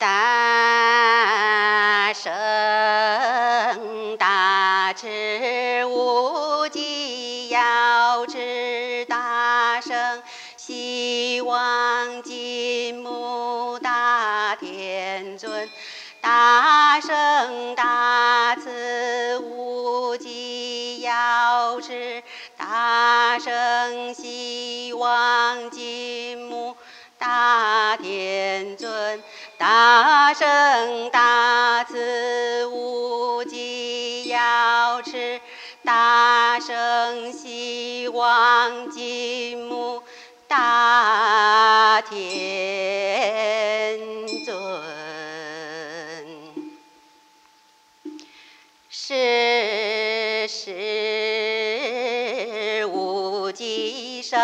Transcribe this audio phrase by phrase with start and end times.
[0.00, 0.08] 大
[2.14, 2.32] 圣
[4.16, 10.22] 大智无极，药师大圣，
[10.56, 15.68] 希望金木大天尊，
[16.22, 22.22] 大圣大慈无极，药师
[22.56, 26.74] 大圣，希望金木
[27.18, 29.22] 大天尊。
[29.60, 35.38] 大圣大慈无极，药师
[35.84, 40.02] 大圣，希望金木
[40.48, 42.08] 大天
[44.46, 44.56] 尊。
[48.88, 50.70] 世世
[52.86, 54.40] 无极生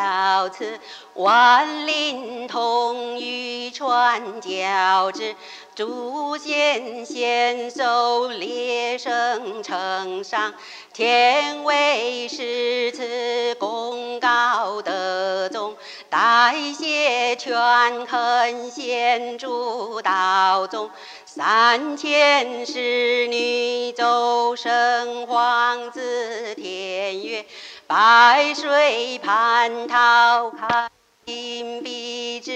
[0.00, 0.80] 言药师，
[1.14, 5.36] 万灵通语传教之，
[5.74, 10.54] 诸仙仙受列圣称赏，
[10.94, 15.76] 天威誓赐功高德宗，
[16.08, 20.90] 代谢权衡献诸道宗，
[21.26, 27.44] 三千侍女奏生皇子天乐。
[27.90, 30.88] 白水蟠桃开
[31.26, 32.52] 金碧之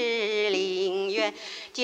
[0.51, 1.35] 灵园，
[1.73, 1.83] 救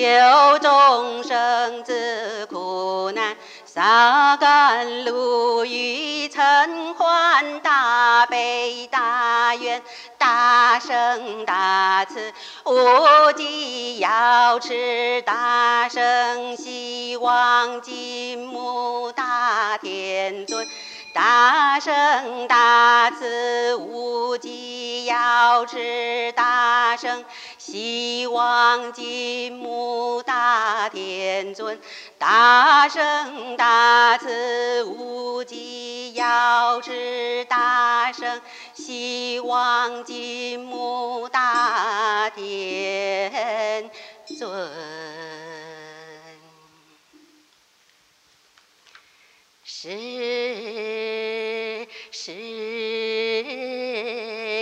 [0.59, 3.35] 众生之苦难，
[3.65, 9.81] 洒甘露雨尘寰，大悲大愿
[10.17, 12.31] 大圣大慈
[12.63, 20.65] 无极瑶池大圣，希望金木大天尊。
[21.13, 27.25] 大圣大慈无极药师大圣，
[27.57, 31.77] 希望金木大天尊。
[32.17, 38.41] 大圣大慈无极药师大圣，
[38.73, 43.91] 希望金木大天
[44.25, 45.50] 尊。
[49.81, 49.87] 是。
[52.11, 52.31] 是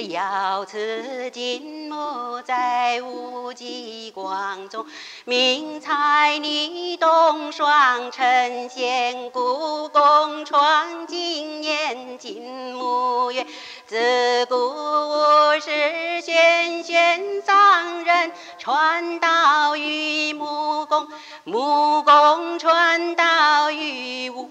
[0.07, 4.85] 药师金木在无极光中，
[5.25, 13.45] 明才女动双成仙，故宫创金岩金木月，
[13.87, 21.09] 自古无事玄玄上人传道于木宫，
[21.43, 24.49] 木宫传道于无。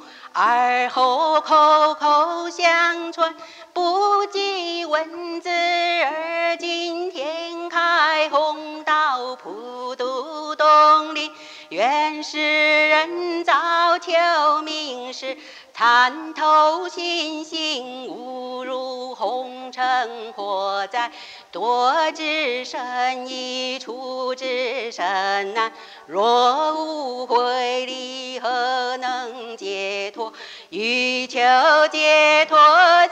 [1.40, 3.34] 口口相传，
[3.72, 11.30] 不及文字，而今天开弘道，普度东林，
[11.70, 12.38] 愿世
[12.88, 15.36] 人早求明师，
[15.72, 21.10] 参透心性，误入红尘火灾，
[21.52, 25.72] 堕之深易，出之深难。
[26.06, 30.32] 若无慧力，何能解脱？
[30.70, 31.38] 欲求
[31.90, 32.58] 解脱，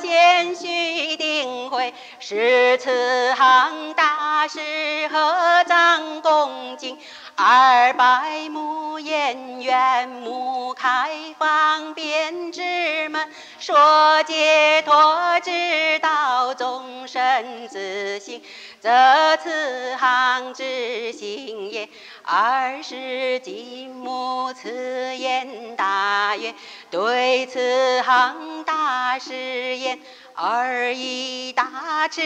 [0.02, 1.94] 先须定慧。
[2.20, 4.60] 是此行大师
[5.08, 6.98] 合掌恭敬，
[7.34, 11.08] 二百目眼圆目开，
[11.38, 13.26] 方便之门，
[13.58, 18.42] 说解脱之道，众生自行。
[18.80, 21.88] 则此行之行也。
[22.26, 26.52] 尔时金木此言大愿，
[26.90, 30.00] 对此行大师言：
[30.34, 32.20] 尔以大慈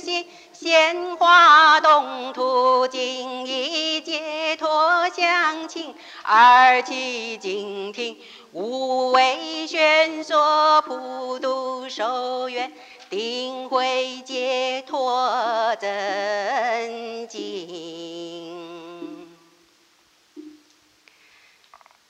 [0.00, 8.18] 心，显化东土，今以解脱相请，尔乞静听，
[8.52, 12.70] 无为宣说，普度受愿。
[13.08, 18.55] 定会解脱真经，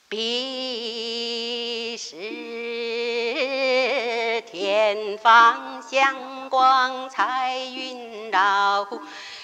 [0.09, 2.15] 彼时
[4.49, 8.87] 天方向光彩云绕。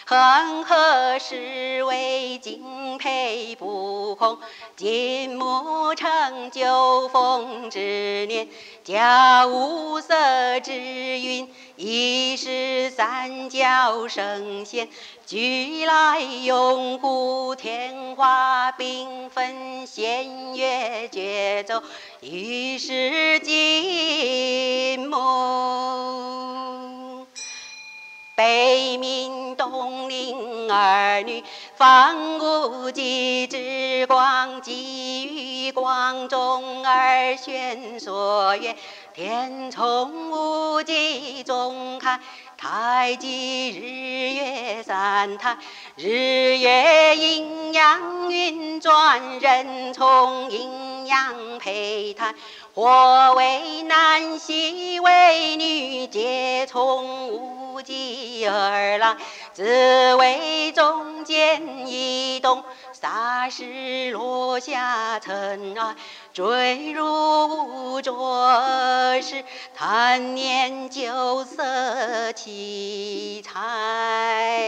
[0.05, 4.37] 恒河世为敬佩不空，
[4.77, 8.47] 金木成就风之年，
[8.85, 14.87] 驾五色之云，一时三教圣贤，
[15.25, 21.81] 俱来拥护，天花缤纷，弦乐绝奏，
[22.21, 27.25] 于是金梦，
[28.35, 29.73] 北冥东。
[29.73, 31.43] 东林儿女，
[31.75, 38.75] 放无极之光，给予光中而宣所愿。
[39.13, 42.19] 天从无极中开，
[42.57, 45.57] 太极日月三台，
[45.95, 52.33] 日月阴阳运转，人从阴阳胚胎。
[52.75, 59.15] 或为男兮为女，皆从无极而来，
[59.53, 62.63] 只为中间一动，
[62.99, 65.95] 霎时落下尘埃，
[66.33, 69.43] 坠入污浊世，
[69.75, 74.59] 贪念酒色奇才。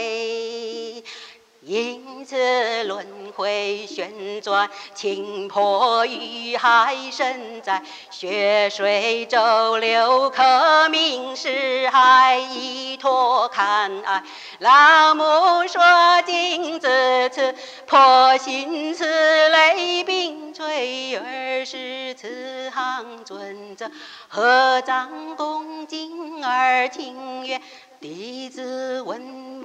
[1.66, 3.04] 因此轮
[3.34, 14.22] 回旋转，倾泼于海深哉，血水周流，可名是海，依托看哀。
[14.60, 15.24] 老母
[15.66, 15.82] 说
[16.24, 17.52] 经至此，
[17.88, 23.90] 剖心此泪并垂而，是慈航尊者
[24.28, 27.60] 合掌恭敬而请愿，
[28.00, 29.55] 弟子闻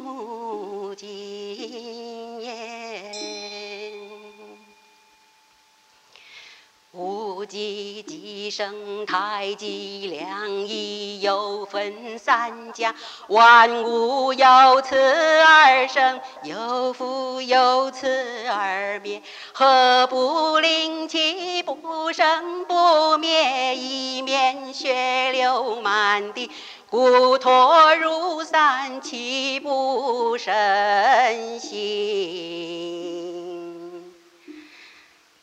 [8.52, 12.94] 生太极，两仪又分三家，
[13.30, 26.52] 万物由此而生，有复由此而灭，何不令其不生不灭，以免血流满地。
[26.90, 32.92] 骨脱如山，岂不身心？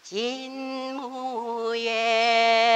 [0.02, 2.67] 金木曰：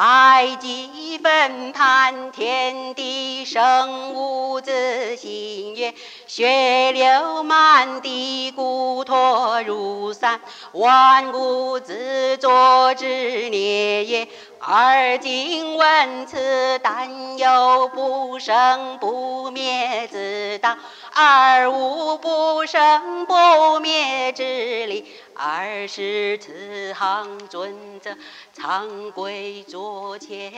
[0.00, 5.92] 太极分判天地生物之心也，
[6.28, 10.40] 血流满地，骨脱如山，
[10.70, 14.28] 万物自作之孽也。
[14.60, 20.76] 而今闻此，但有不生不灭之道，
[21.12, 25.12] 而无不生不灭之理。
[25.40, 28.10] 二十四行准则
[28.52, 30.52] 常规坐前，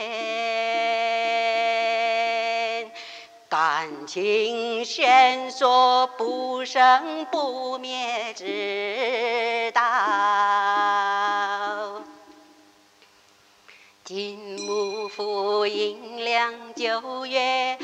[3.47, 9.81] 感情线索不生不灭之道。
[14.03, 17.77] 金木复阴两九月，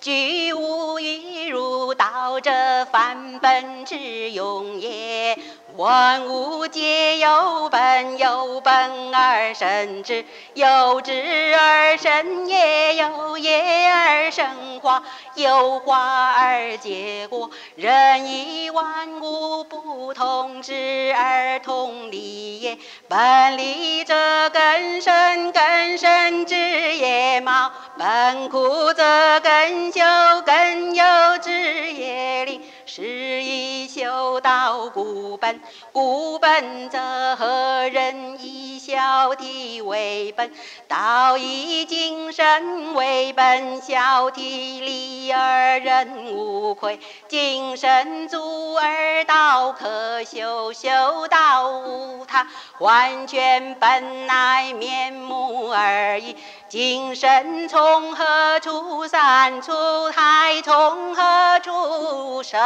[0.00, 5.36] 举物一如道者，凡本之用也。
[5.76, 10.24] 万物皆有本，有本而生之，
[10.54, 15.02] 有之而生业，有叶而生花，
[15.34, 17.50] 有花而结果。
[17.74, 22.78] 人以万物不同质而同理也。
[23.08, 32.63] 本理则根深，根深之业貌；本枯则根朽，根朽之业力。
[32.96, 35.60] 是以修道固本，
[35.90, 40.48] 固本则合人以孝悌为本；
[40.86, 47.00] 道以精神为本，孝悌立而人无愧。
[47.26, 52.46] 精神足而道可修，修道无他，
[52.78, 56.36] 完全本来面目而已。
[56.74, 60.10] 精神从何处散出？
[60.10, 62.58] 太从何处收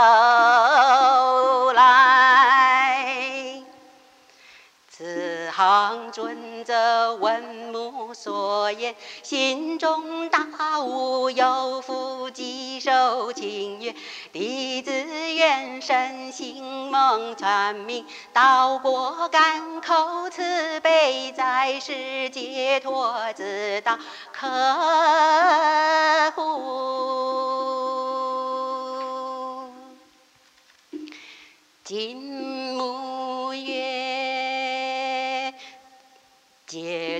[1.74, 3.67] 来？
[4.98, 7.40] 慈航遵者文
[7.72, 13.94] 母所言，心中大悟，有福即受请愿：
[14.32, 14.90] 弟子
[15.34, 23.96] 愿深信蒙传明，道果甘口，慈悲在世，解脱之道
[24.32, 24.48] 可
[26.32, 26.88] 乎？
[31.84, 33.07] 金母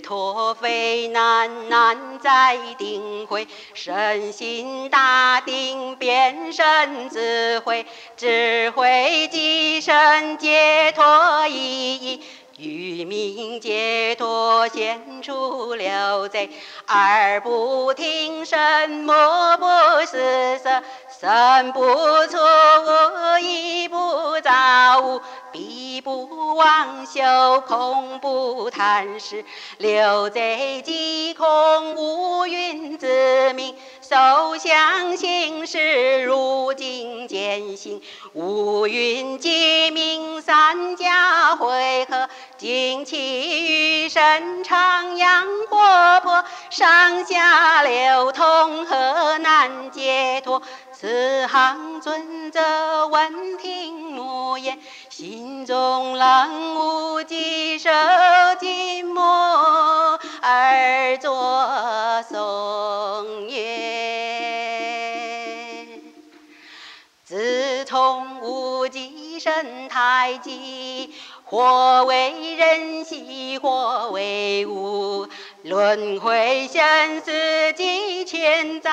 [0.09, 3.47] 解脱非难，难在定慧。
[3.75, 7.85] 身心大定，便生智慧，
[8.17, 12.23] 智慧即生解脱意义。
[12.57, 16.51] 与民解脱，现出六贼，
[16.89, 19.13] 耳不听声，目
[19.59, 19.67] 不
[20.07, 20.83] 识色，
[21.21, 25.21] 身不触物，意不造物，
[25.53, 29.45] 鼻不妄嗅，口不谈识，
[29.77, 37.39] 六贼即空无蕴之名，受想行识如境界。
[37.39, 38.03] 前行。
[38.35, 46.18] 乌云接命，三家会合，旌旗余生，长阳活，
[46.79, 50.63] 上下流通，河南解脱。
[50.93, 54.79] 四行尊者闻听莫言，
[55.11, 57.91] 心中朗悟，即收
[58.61, 64.79] 金墨而作颂曰：
[67.25, 71.13] 自从无极生太极，
[71.45, 75.29] 或为人兮，或为物，
[75.69, 78.91] 轮回生死几千遭。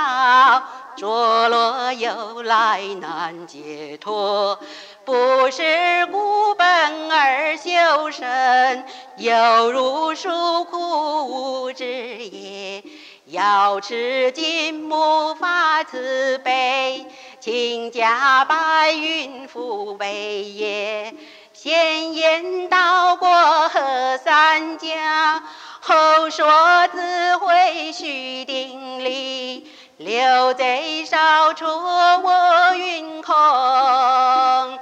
[0.97, 4.59] 着落由来难解脱，
[5.05, 12.83] 不是孤本而修身，犹如属苦无知也。
[13.27, 17.05] 瑶池金木发慈悲，
[17.39, 21.15] 清驾白云覆北野。
[21.53, 25.43] 先言道过河三江，
[25.87, 29.71] 后说自会须定力。
[29.97, 34.79] 刘贼少出我云空，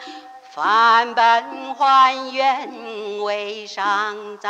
[0.50, 4.50] 返本还原为上造。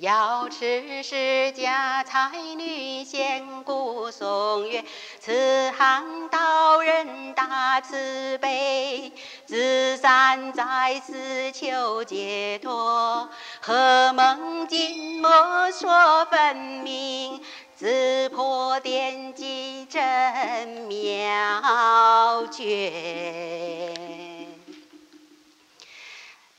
[0.00, 4.84] 瑶池世家才女仙姑颂曰：
[5.20, 9.12] 慈航道人大慈悲，
[9.46, 13.28] 自善在此求解脱。
[13.60, 17.40] 何蒙金墨说分明，
[17.74, 24.05] 自破天机真妙绝。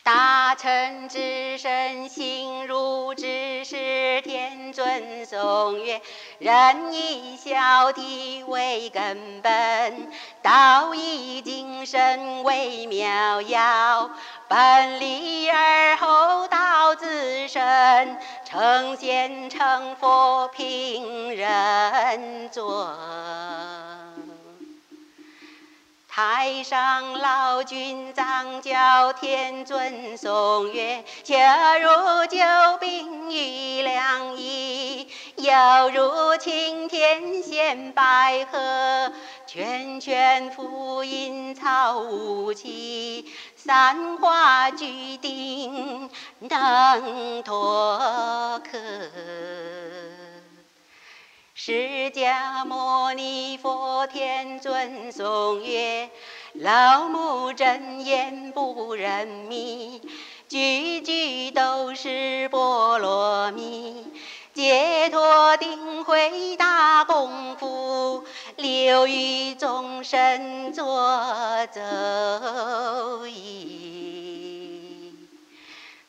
[0.08, 6.00] 大乘之身心如知识，天尊颂曰：
[6.40, 10.10] 人以小体为根本，
[10.42, 14.10] 道以精神为妙药。
[14.48, 22.96] 本立而后道自生，成仙成佛凭人作。
[26.18, 31.92] 太上老君掌教天尊颂曰：恰如
[32.26, 32.40] 救
[32.80, 35.54] 兵于良医，犹
[35.94, 39.12] 如青天献百合，
[39.46, 46.10] 拳拳复印草无期，三花聚顶
[46.40, 48.80] 能脱壳。
[51.68, 51.74] 释
[52.12, 56.10] 迦牟尼佛天尊颂曰：
[56.54, 60.02] 老母真言不忍迷，
[60.48, 64.06] 句句都是波罗蜜，
[64.54, 68.24] 解脱定慧大功夫，
[68.56, 75.12] 利于众生作咒语，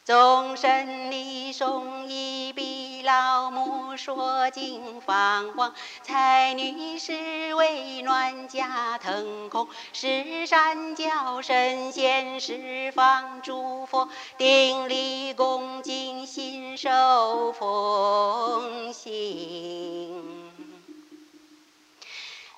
[0.04, 2.37] 众生礼诵一。
[3.08, 5.72] 老母说经方广，
[6.02, 20.52] 才女是为暖家腾空，是善教圣贤十方诸佛，顶礼恭敬信受奉行。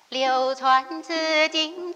[0.09, 1.90] 流传此经，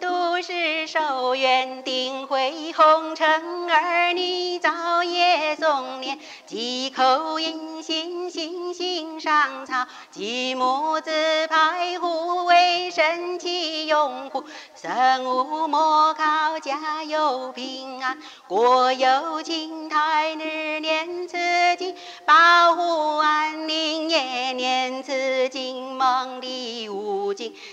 [0.46, 14.44] 度世受愿定慧，红尘儿女早夜诵念，稽口迎新，心性上草，继母自派护卫，身体拥护，
[14.76, 21.38] 身无末考，家有平安，国有清泰，日念此
[21.78, 27.05] 经，保护安宁，夜念此经，梦里悟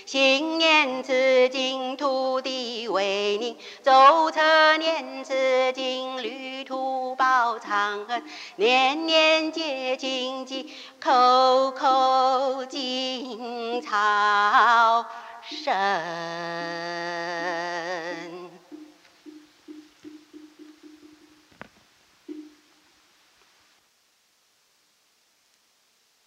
[0.07, 8.23] 新年紫金土地为邻，周车年紫金旅途报长恩，
[8.57, 15.07] 年年皆金鸡，口口金草
[15.43, 15.73] 生。